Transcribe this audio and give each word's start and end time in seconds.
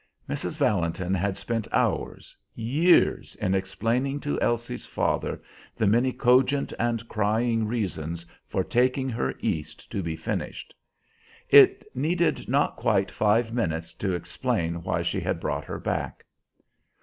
Mrs. 0.27 0.57
Valentin 0.57 1.13
had 1.13 1.37
spent 1.37 1.67
hours, 1.71 2.35
years, 2.55 3.35
in 3.35 3.53
explaining 3.53 4.19
to 4.21 4.41
Elsie's 4.41 4.87
father 4.87 5.43
the 5.75 5.85
many 5.85 6.11
cogent 6.11 6.73
and 6.79 7.07
crying 7.07 7.67
reasons 7.67 8.25
for 8.47 8.63
taking 8.63 9.09
her 9.09 9.35
East 9.41 9.91
to 9.91 10.01
be 10.01 10.15
finished. 10.15 10.73
It 11.51 11.85
needed 11.95 12.49
not 12.49 12.77
quite 12.77 13.11
five 13.11 13.53
minutes 13.53 13.93
to 14.01 14.15
explain 14.15 14.81
why 14.81 15.03
she 15.03 15.19
had 15.19 15.39
brought 15.39 15.65
her 15.65 15.77
back. 15.79 16.25